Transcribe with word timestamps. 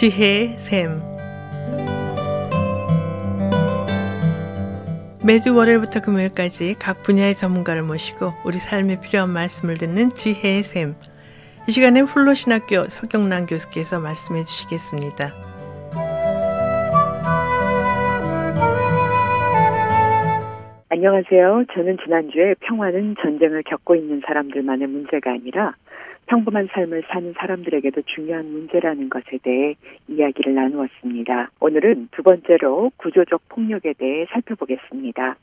지혜의 0.00 0.56
샘 0.56 1.02
매주 5.22 5.54
월요일부터 5.54 6.00
금요일까지 6.00 6.76
각 6.80 7.02
분야의 7.02 7.34
전문가를 7.34 7.82
모시고 7.82 8.32
우리 8.46 8.56
삶에 8.56 8.98
필요한 9.02 9.28
말씀을 9.28 9.74
듣는 9.74 10.08
지혜의 10.14 10.62
샘. 10.62 10.94
이 11.68 11.70
시간에 11.70 12.00
훌로신학교 12.00 12.86
서경란 12.88 13.44
교수께서 13.44 14.00
말씀해 14.00 14.44
주시겠습니다. 14.44 15.32
안녕하세요. 20.88 21.64
저는 21.74 21.98
지난주에 22.02 22.54
평화는 22.60 23.16
전쟁을 23.20 23.64
겪고 23.64 23.96
있는 23.96 24.22
사람들만의 24.26 24.88
문제가 24.88 25.32
아니라 25.32 25.74
평범한 26.30 26.68
삶을 26.70 27.02
사는 27.08 27.34
사람들에게도 27.36 28.02
중요한 28.02 28.52
문제라는 28.52 29.10
것에 29.10 29.38
대해 29.42 29.74
이야기를 30.06 30.54
나누었습니다. 30.54 31.50
오늘은 31.58 32.10
두 32.12 32.22
번째로 32.22 32.92
구조적 32.98 33.48
폭력에 33.48 33.94
대해 33.94 34.26
살펴보겠습니다. 34.30 35.34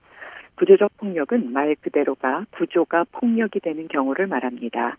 구조적 0.55 0.95
폭력은 0.95 1.51
말 1.51 1.75
그대로가 1.81 2.45
구조가 2.51 3.07
폭력이 3.11 3.59
되는 3.59 3.89
경우를 3.89 4.27
말합니다. 4.27 4.95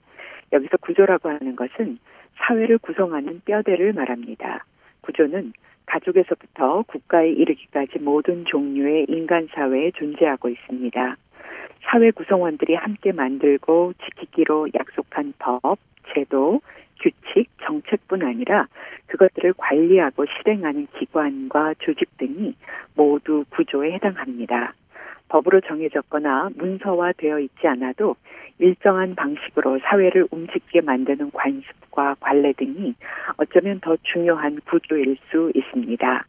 여기서 0.52 0.76
구조라고 0.76 1.30
하는 1.30 1.56
것은 1.56 1.98
사회를 2.36 2.76
구성하는 2.76 3.40
뼈대를 3.46 3.94
말합니다. 3.94 4.66
구조는 5.00 5.54
가족에서부터 5.86 6.82
국가에 6.86 7.30
이르기까지 7.30 7.98
모든 8.00 8.44
종류의 8.44 9.06
인간 9.08 9.48
사회에 9.54 9.92
존재하고 9.92 10.50
있습니다. 10.50 11.16
사회 11.90 12.10
구성원들이 12.10 12.74
함께 12.74 13.12
만들고 13.12 13.94
지키기로 14.04 14.68
약속한 14.78 15.32
법, 15.38 15.78
제도, 16.12 16.60
규칙, 17.00 17.48
정책뿐 17.64 18.22
아니라 18.22 18.66
그것들을 19.06 19.54
관리하고 19.56 20.26
실행하는 20.26 20.86
기관과 20.98 21.74
조직 21.78 22.16
등이 22.18 22.54
모두 22.94 23.44
구조에 23.50 23.92
해당합니다. 23.92 24.74
법으로 25.28 25.60
정해졌거나 25.62 26.50
문서화되어 26.56 27.38
있지 27.40 27.66
않아도 27.66 28.16
일정한 28.58 29.14
방식으로 29.14 29.78
사회를 29.80 30.26
움직이게 30.30 30.82
만드는 30.82 31.30
관습과 31.30 32.16
관례 32.20 32.52
등이 32.52 32.94
어쩌면 33.38 33.80
더 33.80 33.96
중요한 34.02 34.60
구조일 34.66 35.16
수 35.30 35.50
있습니다. 35.54 36.24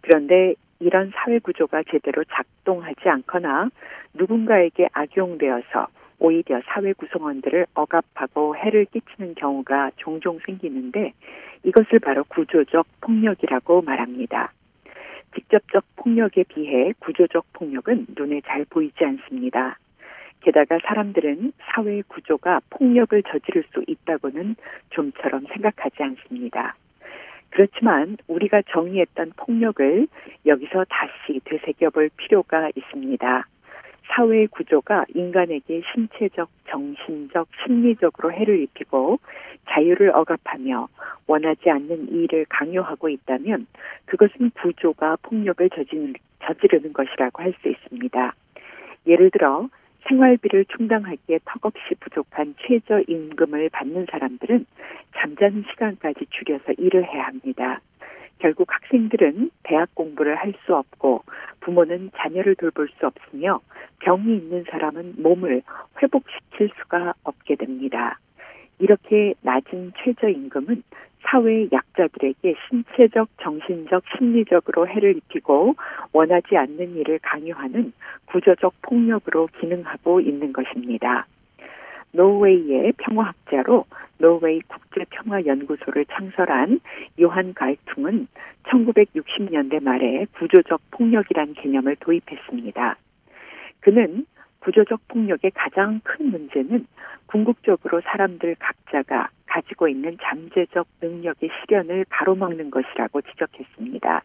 그런데 0.00 0.54
이런 0.82 1.12
사회 1.14 1.38
구조가 1.38 1.84
제대로 1.90 2.24
작동하지 2.24 3.08
않거나 3.08 3.70
누군가에게 4.14 4.88
악용되어서 4.92 5.86
오히려 6.18 6.60
사회 6.66 6.92
구성원들을 6.92 7.66
억압하고 7.74 8.56
해를 8.56 8.86
끼치는 8.86 9.36
경우가 9.36 9.92
종종 9.96 10.40
생기는데 10.44 11.12
이것을 11.62 12.00
바로 12.00 12.24
구조적 12.24 12.86
폭력이라고 13.00 13.82
말합니다. 13.82 14.52
직접적 15.34 15.84
폭력에 15.96 16.44
비해 16.44 16.92
구조적 16.98 17.44
폭력은 17.52 18.06
눈에 18.16 18.40
잘 18.44 18.64
보이지 18.64 19.04
않습니다. 19.04 19.78
게다가 20.40 20.78
사람들은 20.84 21.52
사회 21.60 22.02
구조가 22.08 22.60
폭력을 22.70 23.22
저지를 23.22 23.64
수 23.72 23.84
있다고는 23.86 24.56
좀처럼 24.90 25.46
생각하지 25.52 26.02
않습니다. 26.02 26.74
그렇지만 27.52 28.16
우리가 28.28 28.62
정의했던 28.70 29.32
폭력을 29.36 30.08
여기서 30.46 30.86
다시 30.88 31.40
되새겨볼 31.44 32.10
필요가 32.16 32.70
있습니다. 32.74 33.46
사회 34.08 34.46
구조가 34.46 35.04
인간에게 35.14 35.82
신체적, 35.92 36.48
정신적, 36.68 37.48
심리적으로 37.62 38.32
해를 38.32 38.60
입히고 38.62 39.20
자유를 39.70 40.10
억압하며 40.14 40.88
원하지 41.26 41.70
않는 41.70 42.08
일을 42.12 42.46
강요하고 42.48 43.08
있다면 43.08 43.66
그것은 44.06 44.50
구조가 44.50 45.18
폭력을 45.22 45.68
저지르는 45.70 46.92
것이라고 46.92 47.42
할 47.42 47.54
수 47.62 47.68
있습니다. 47.68 48.34
예를 49.06 49.30
들어 49.30 49.68
생활비를 50.08 50.64
충당하기에 50.66 51.40
턱없이 51.44 51.94
부족한 52.00 52.54
최저임금을 52.60 53.70
받는 53.70 54.06
사람들은 54.10 54.66
잠자는 55.16 55.64
시간까지 55.70 56.26
줄여서 56.30 56.72
일을 56.78 57.04
해야 57.04 57.26
합니다. 57.26 57.80
결국 58.38 58.72
학생들은 58.72 59.50
대학 59.62 59.94
공부를 59.94 60.36
할 60.36 60.52
수 60.66 60.74
없고 60.74 61.24
부모는 61.60 62.10
자녀를 62.16 62.56
돌볼 62.56 62.88
수 62.98 63.06
없으며 63.06 63.60
병이 64.00 64.36
있는 64.36 64.64
사람은 64.70 65.14
몸을 65.18 65.62
회복시킬 66.00 66.70
수가 66.78 67.14
없게 67.24 67.54
됩니다. 67.56 68.18
이렇게 68.78 69.34
낮은 69.42 69.92
최저임금은 70.02 70.82
사회 71.22 71.68
약자들에게 71.70 72.54
신체적, 72.68 73.28
정신적, 73.40 74.04
심리적으로 74.16 74.86
해를 74.88 75.16
입히고 75.16 75.74
원하지 76.12 76.56
않는 76.56 76.96
일을 76.96 77.18
강요하는 77.22 77.92
구조적 78.26 78.74
폭력으로 78.82 79.48
기능하고 79.58 80.20
있는 80.20 80.52
것입니다. 80.52 81.26
노웨이의 82.12 82.92
평화학자로 82.98 83.86
노웨이 84.18 84.60
국제평화연구소를 84.60 86.04
창설한 86.06 86.80
요한 87.20 87.54
갈퉁은 87.54 88.28
1960년대 88.64 89.82
말에 89.82 90.26
구조적 90.36 90.80
폭력이란 90.90 91.54
개념을 91.54 91.96
도입했습니다. 91.96 92.96
그는 93.80 94.26
구조적 94.60 95.00
폭력의 95.08 95.50
가장 95.52 96.00
큰 96.04 96.30
문제는 96.30 96.86
궁극적으로 97.26 98.00
사람들 98.02 98.56
각자가 98.58 99.30
가지고 99.52 99.86
있는 99.88 100.16
잠재적 100.22 100.86
능력의 101.02 101.50
실현을 101.60 102.06
가로막는 102.08 102.70
것이라고 102.70 103.20
지적했습니다. 103.20 104.22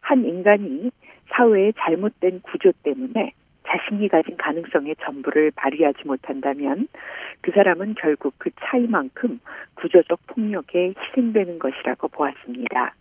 한 0.00 0.24
인간이 0.24 0.90
사회의 1.28 1.74
잘못된 1.78 2.40
구조 2.40 2.72
때문에 2.82 3.32
자신이 3.64 4.08
가진 4.08 4.36
가능성의 4.38 4.96
전부를 5.04 5.52
발휘하지 5.54 6.06
못한다면 6.06 6.88
그 7.42 7.52
사람은 7.52 7.94
결국 7.98 8.34
그 8.38 8.50
차이만큼 8.60 9.40
구조적 9.74 10.26
폭력에 10.28 10.94
희생되는 10.98 11.58
것이라고 11.58 12.08
보았습니다. 12.08 12.94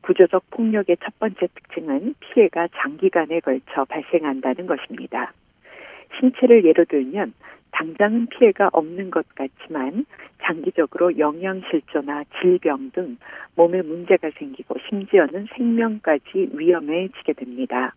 구조적 0.00 0.50
폭력의 0.50 0.96
첫 1.04 1.18
번째 1.18 1.48
특징은 1.54 2.14
피해가 2.20 2.68
장기간에 2.76 3.40
걸쳐 3.40 3.84
발생한다는 3.84 4.66
것입니다. 4.66 5.32
신체를 6.18 6.64
예로 6.64 6.86
들면 6.86 7.34
당장은 7.72 8.28
피해가 8.28 8.70
없는 8.72 9.10
것 9.10 9.26
같지만 9.34 10.06
장기적으로 10.42 11.18
영양실조나 11.18 12.24
질병 12.40 12.90
등 12.90 13.16
몸에 13.54 13.82
문제가 13.82 14.30
생기고 14.38 14.76
심지어는 14.88 15.48
생명까지 15.54 16.50
위험해지게 16.52 17.32
됩니다. 17.34 17.94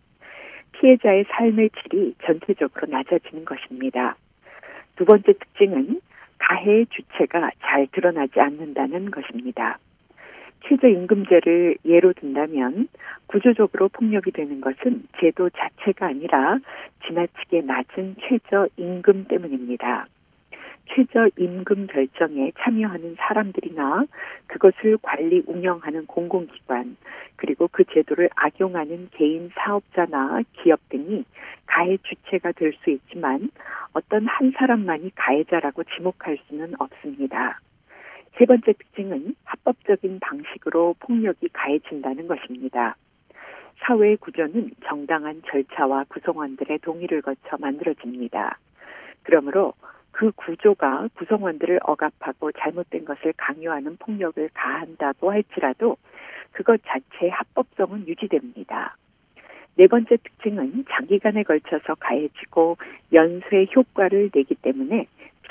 피해자의 0.72 1.24
삶의 1.28 1.70
질이 1.70 2.14
전체적으로 2.24 2.86
낮아지는 2.88 3.44
것입니다. 3.44 4.16
두 4.96 5.04
번째 5.04 5.32
특징은 5.32 6.00
가해의 6.38 6.86
주체가 6.86 7.50
잘 7.60 7.86
드러나지 7.92 8.40
않는다는 8.40 9.10
것입니다. 9.10 9.78
최저임금제를 10.66 11.78
예로 11.84 12.12
든다면 12.14 12.88
구조적으로 13.26 13.88
폭력이 13.88 14.30
되는 14.30 14.60
것은 14.60 15.04
제도 15.18 15.48
자체가 15.50 16.06
아니라 16.06 16.58
지나치게 17.06 17.62
낮은 17.62 18.16
최저임금 18.20 19.26
때문입니다. 19.28 20.06
최저임금 20.94 21.86
결정에 21.86 22.52
참여하는 22.58 23.16
사람들이나 23.18 24.04
그것을 24.46 24.98
관리 25.02 25.42
운영하는 25.46 26.06
공공기관 26.06 26.96
그리고 27.36 27.68
그 27.70 27.84
제도를 27.84 28.28
악용하는 28.34 29.08
개인 29.12 29.50
사업자나 29.54 30.42
기업 30.52 30.80
등이 30.88 31.24
가해 31.66 31.96
주체가 31.98 32.52
될 32.52 32.72
수 32.82 32.90
있지만 32.90 33.50
어떤 33.92 34.26
한 34.26 34.52
사람만이 34.56 35.12
가해자라고 35.14 35.84
지목할 35.84 36.38
수는 36.46 36.74
없습니다. 36.78 37.60
세 38.38 38.46
번째 38.46 38.72
특징은 38.72 39.34
합법적인 39.44 40.20
방식으로 40.20 40.94
폭력이 41.00 41.48
가해진다는 41.52 42.26
것입니다. 42.26 42.96
사회 43.80 44.16
구조는 44.16 44.70
정당한 44.86 45.42
절차와 45.46 46.04
구성원들의 46.08 46.78
동의를 46.80 47.22
거쳐 47.22 47.56
만들어집니다. 47.58 48.58
그러므로 49.22 49.74
그 50.20 50.32
구조가 50.32 51.08
구성원들을 51.14 51.80
억압하고 51.82 52.52
잘못된 52.52 53.06
것을 53.06 53.32
강요하는 53.38 53.96
폭력을 53.96 54.50
가한다고 54.52 55.32
할지라도 55.32 55.96
그것 56.52 56.78
자체의 56.84 57.30
합법성은 57.30 58.06
유지됩니다. 58.06 58.98
네 59.76 59.86
번째 59.86 60.18
특징은 60.18 60.84
장기간에 60.90 61.42
걸쳐서 61.42 61.94
가해지고 61.94 62.76
연쇄 63.14 63.66
효과를 63.74 64.28
내기 64.34 64.56
때문에 64.56 65.06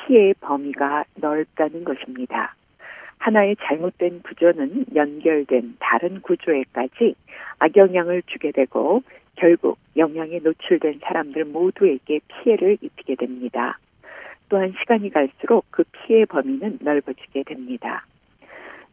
피해의 0.05 0.35
범위가 0.39 1.05
넓다는 1.15 1.83
것입니다. 1.83 2.53
하나의 3.17 3.55
잘못된 3.63 4.21
구조는 4.21 4.85
연결된 4.93 5.77
다른 5.79 6.21
구조에까지 6.21 7.15
악영향을 7.57 8.21
주게 8.27 8.51
되고 8.51 9.01
결국 9.33 9.79
영향에 9.97 10.41
노출된 10.43 10.99
사람들 11.01 11.45
모두에게 11.45 12.19
피해를 12.27 12.77
입히게 12.81 13.15
됩니다. 13.15 13.79
또한 14.49 14.73
시간이 14.79 15.11
갈수록 15.11 15.65
그 15.69 15.83
피해 15.91 16.25
범위는 16.25 16.79
넓어지게 16.81 17.43
됩니다. 17.43 18.05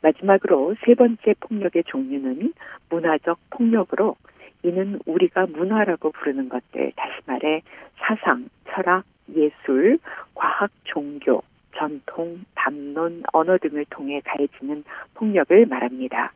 마지막으로 0.03 0.77
세 0.85 0.95
번째 0.95 1.35
폭력의 1.41 1.85
종류는 1.85 2.53
문화적 2.91 3.39
폭력으로 3.51 4.17
이는 4.63 4.99
우리가 5.07 5.47
문화라고 5.47 6.13
부르는 6.13 6.49
것들, 6.49 6.93
다시 6.95 7.21
말해 7.27 7.63
사상, 7.99 8.49
철학, 8.69 9.05
예술, 9.35 9.99
과학, 10.35 10.71
종교, 10.85 11.43
전통, 11.77 12.45
담론, 12.55 13.23
언어 13.33 13.59
등을 13.59 13.85
통해 13.91 14.21
가해지는 14.25 14.85
폭력을 15.15 15.67
말합니다. 15.67 16.33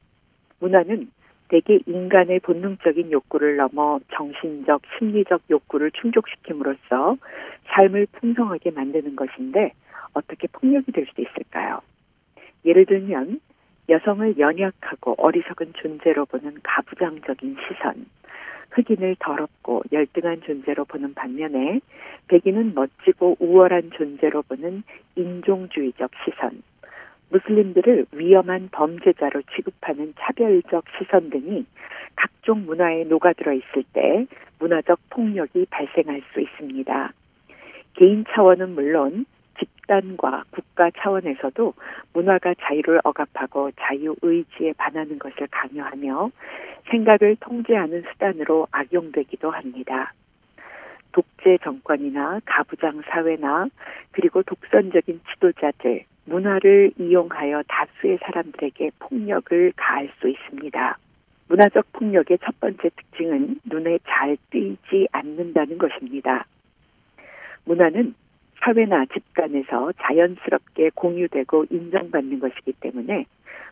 문화는 0.61 1.11
대개 1.51 1.81
인간의 1.85 2.41
본능적인 2.41 3.11
욕구를 3.11 3.57
넘어 3.57 3.99
정신적, 4.15 4.83
심리적 4.97 5.43
욕구를 5.51 5.91
충족시킴으로써 5.91 7.17
삶을 7.67 8.07
풍성하게 8.13 8.71
만드는 8.71 9.17
것인데 9.17 9.73
어떻게 10.15 10.47
폭력이 10.47 10.93
될수 10.93 11.13
있을까요? 11.21 11.81
예를 12.65 12.87
들면 12.87 13.41
여성을 13.89 14.39
연약하고 14.39 15.17
어리석은 15.19 15.73
존재로 15.75 16.27
보는 16.27 16.59
가부장적인 16.63 17.57
시선, 17.67 18.07
흑인을 18.71 19.17
더럽고 19.19 19.83
열등한 19.91 20.43
존재로 20.43 20.85
보는 20.85 21.15
반면에 21.15 21.81
백인은 22.29 22.75
멋지고 22.75 23.37
우월한 23.41 23.91
존재로 23.97 24.43
보는 24.43 24.85
인종주의적 25.17 26.13
시선, 26.25 26.63
무슬림들을 27.31 28.07
위험한 28.13 28.69
범죄자로 28.73 29.43
취급하는 29.55 30.15
차별적 30.19 30.85
시선 30.99 31.31
등이 31.31 31.65
각종 32.17 32.67
문화에 32.67 33.05
녹아들어 33.05 33.53
있을 33.53 33.85
때 33.93 34.27
문화적 34.59 34.99
폭력이 35.11 35.67
발생할 35.71 36.23
수 36.33 36.41
있습니다. 36.41 37.13
개인 37.95 38.25
차원은 38.29 38.75
물론 38.75 39.27
집단과 39.59 40.45
국가 40.51 40.91
차원에서도 40.91 41.75
문화가 42.13 42.55
자유를 42.55 43.01
억압하고 43.05 43.71
자유 43.79 44.15
의지에 44.23 44.73
반하는 44.77 45.19
것을 45.19 45.47
강요하며 45.51 46.31
생각을 46.91 47.37
통제하는 47.41 48.03
수단으로 48.13 48.67
악용되기도 48.71 49.51
합니다. 49.51 50.13
독재 51.13 51.59
정권이나 51.63 52.41
가부장 52.45 53.03
사회나 53.07 53.69
그리고 54.13 54.43
독선적인 54.43 55.21
지도자들, 55.33 56.05
문화를 56.31 56.93
이용하여 56.97 57.65
다수의 57.67 58.19
사람들에게 58.23 58.93
폭력을 59.01 59.73
가할 59.77 60.09
수 60.21 60.29
있습니다. 60.29 60.99
문화적 61.49 61.93
폭력의 61.93 62.39
첫 62.45 62.59
번째 62.61 62.89
특징은 62.89 63.59
눈에 63.65 63.99
잘 64.07 64.37
띄지 64.51 65.09
않는다는 65.11 65.79
것입니다. 65.79 66.47
문화는 67.65 68.15
사회나 68.61 69.07
집단에서 69.07 69.91
자연스럽게 70.01 70.91
공유되고 70.95 71.67
인정받는 71.71 72.39
것이기 72.39 72.75
때문에 72.75 73.27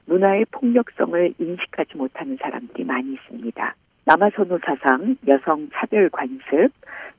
문화의 0.07 0.45
폭력성을 0.51 1.35
인식하지 1.39 1.97
못하는 1.97 2.37
사람들이 2.41 2.83
많이 2.85 3.13
있습니다. 3.13 3.75
남아선호 4.05 4.59
사상, 4.65 5.17
여성 5.29 5.69
차별 5.75 6.09
관습, 6.11 6.73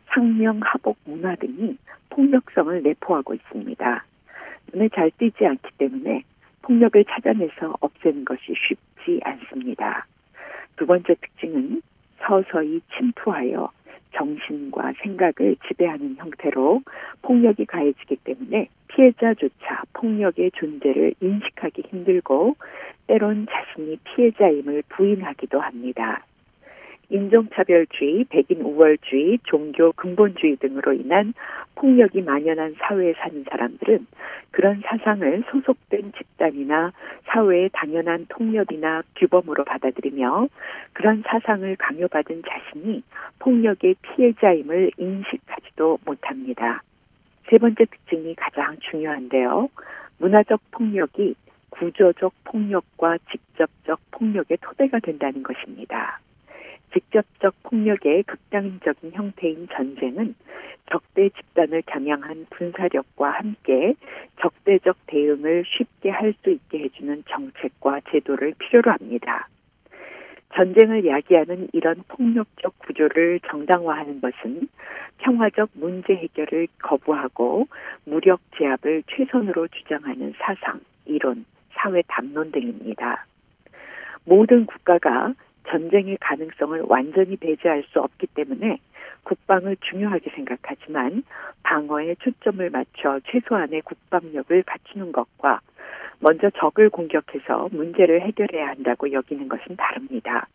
상명 0.07 0.59
하복 0.63 0.97
문화 1.05 1.35
등이 1.35 1.77
폭력성을 2.09 2.81
내포하고 2.81 3.35
있습니다. 3.35 4.03
눈에 4.73 4.89
잘 4.89 5.11
띄지 5.17 5.45
않기 5.45 5.69
때문에 5.77 6.23
폭력을 6.61 7.03
찾아내서 7.05 7.75
없애는 7.79 8.25
것이 8.25 8.53
쉽지 8.55 9.19
않습니다. 9.23 10.05
두 10.75 10.85
번째 10.85 11.15
특징은 11.15 11.81
서서히 12.19 12.81
침투하여 12.95 13.71
정신과 14.11 14.93
생각을 15.01 15.55
지배하는 15.67 16.15
형태로 16.17 16.81
폭력이 17.21 17.65
가해지기 17.65 18.17
때문에 18.17 18.69
피해자조차 18.87 19.83
폭력의 19.93 20.51
존재를 20.55 21.13
인식하기 21.21 21.83
힘들고 21.89 22.55
때론 23.07 23.47
자신이 23.49 23.97
피해자임을 24.03 24.83
부인하기도 24.89 25.59
합니다. 25.59 26.25
인종차별주의, 27.09 28.25
백인 28.25 28.61
우월주의, 28.61 29.39
종교 29.43 29.91
근본주의 29.93 30.57
등으로 30.57 30.93
인한 30.93 31.33
폭력이 31.79 32.21
만연한 32.21 32.75
사회에 32.77 33.13
사는 33.13 33.43
사람들은 33.49 34.05
그런 34.51 34.81
사상을 34.85 35.43
소속된 35.49 36.11
집단이나 36.17 36.91
사회의 37.25 37.69
당연한 37.71 38.25
통렬이나 38.27 39.03
규범으로 39.15 39.63
받아들이며 39.63 40.49
그런 40.91 41.23
사상을 41.25 41.73
강요받은 41.77 42.43
자신이 42.47 43.01
폭력의 43.39 43.95
피해자임을 44.01 44.91
인식하지도 44.97 45.99
못합니다. 46.05 46.83
세 47.49 47.57
번째 47.57 47.85
특징이 47.85 48.35
가장 48.35 48.77
중요한데요. 48.91 49.69
문화적 50.17 50.59
폭력이 50.71 51.35
구조적 51.69 52.33
폭력과 52.43 53.19
직접적 53.31 53.99
폭력의 54.11 54.57
토대가 54.61 54.99
된다는 54.99 55.43
것입니다. 55.43 56.19
직접적 56.93 57.55
폭력의 57.63 58.23
극단적인 58.23 59.11
형태인 59.13 59.67
전쟁은 59.71 60.35
적대 60.91 61.29
집단을 61.29 61.83
겨냥한 61.83 62.47
군사력과 62.49 63.29
함께 63.31 63.93
적대적 64.41 64.97
대응을 65.05 65.63
쉽게 65.67 66.09
할 66.09 66.33
수 66.41 66.49
있게 66.49 66.79
해주는 66.79 67.23
정책과 67.29 68.01
제도를 68.11 68.53
필요로 68.57 68.91
합니다. 68.91 69.47
전쟁을 70.55 71.05
야기하는 71.05 71.67
이런 71.73 72.03
폭력적 72.07 72.79
구조를 72.79 73.39
정당화하는 73.47 74.19
것은 74.21 74.67
평화적 75.19 75.69
문제 75.73 76.15
해결을 76.15 76.67
거부하고 76.81 77.67
무력 78.05 78.39
제압을 78.57 79.03
최선으로 79.07 79.67
주장하는 79.67 80.33
사상, 80.39 80.79
이론, 81.05 81.45
사회 81.73 82.01
담론 82.07 82.51
등입니다. 82.51 83.25
모든 84.25 84.65
국가가 84.65 85.33
전쟁의 85.67 86.17
가능성을 86.19 86.83
완전히 86.87 87.35
배제할 87.37 87.83
수 87.91 87.99
없기 87.99 88.27
때문에 88.27 88.79
국방을 89.23 89.77
중요하게 89.81 90.31
생각하지만 90.31 91.23
방어에 91.63 92.15
초점을 92.15 92.67
맞춰 92.69 93.19
최소한의 93.25 93.81
국방력을 93.81 94.63
갖추는 94.63 95.11
것과 95.11 95.59
먼저 96.19 96.49
적을 96.49 96.89
공격해서 96.89 97.69
문제를 97.71 98.21
해결해야 98.21 98.67
한다고 98.69 99.11
여기는 99.11 99.47
것은 99.47 99.75
다릅니다. 99.75 100.47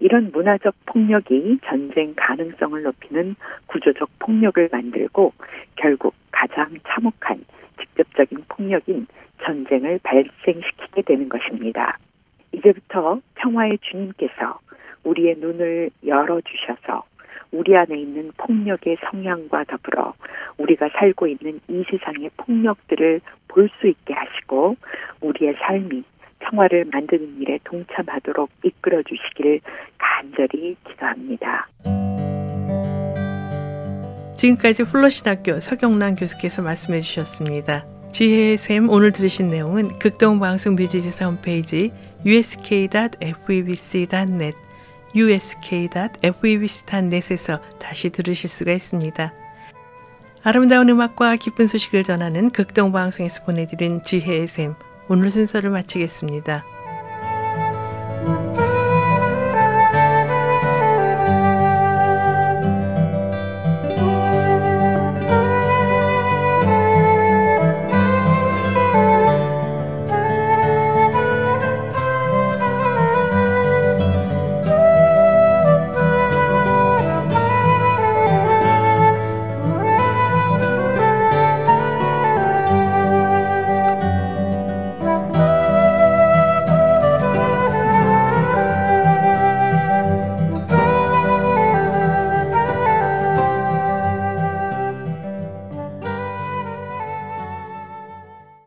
이런 0.00 0.30
문화적 0.32 0.74
폭력이 0.86 1.58
전쟁 1.64 2.14
가능성을 2.16 2.82
높이는 2.82 3.36
구조적 3.66 4.08
폭력을 4.18 4.68
만들고 4.72 5.32
결국 5.76 6.14
가장 6.32 6.76
참혹한 6.88 7.44
직접적인 7.80 8.44
폭력인 8.48 9.06
전쟁을 9.44 10.00
발생시키게 10.02 11.02
되는 11.02 11.28
것입니다. 11.28 11.98
이제부터 12.54 13.20
평화의 13.36 13.78
주님께서 13.82 14.58
우리의 15.04 15.36
눈을 15.38 15.90
열어주셔서 16.06 17.04
우리 17.52 17.76
안에 17.76 17.96
있는 17.96 18.32
폭력의 18.36 18.96
성향과 19.10 19.64
더불어 19.64 20.14
우리가 20.58 20.88
살고 20.98 21.26
있는 21.28 21.60
이 21.68 21.84
세상의 21.90 22.30
폭력들을 22.36 23.20
볼 23.48 23.68
수 23.80 23.86
있게 23.86 24.12
하시고 24.12 24.76
우리의 25.20 25.54
삶이 25.60 26.02
평화를 26.40 26.86
만드는 26.92 27.40
일에 27.40 27.58
동참하도록 27.64 28.50
이끌어 28.64 29.02
주시기를 29.02 29.60
간절히 29.98 30.76
기도합니다. 30.86 31.68
지금까지 34.36 34.82
훌러신학교 34.82 35.60
서경란 35.60 36.16
교수께서 36.16 36.62
말씀해 36.62 37.00
주셨습니다. 37.00 37.86
지혜의 38.12 38.56
샘 38.58 38.90
오늘 38.90 39.12
들으신 39.12 39.48
내용은 39.48 39.88
극동방송 40.00 40.74
뮤지지사 40.74 41.26
홈페이지 41.26 41.92
usk.febc.net 42.26 43.24
usk.febc.net에서 45.16 46.18
다시 47.78 48.10
들으실 48.10 48.50
수가 48.50 48.72
있습니다. 48.72 49.32
아름다운 50.42 50.88
음악과 50.88 51.36
기쁜 51.36 51.66
소식을 51.66 52.02
전하는 52.02 52.50
극동방송에서 52.50 53.44
보내드린 53.44 54.02
지혜의 54.02 54.46
샘 54.46 54.74
오늘 55.08 55.30
순서를 55.30 55.70
마치겠습니다. 55.70 56.73